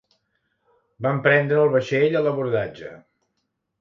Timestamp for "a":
2.21-2.25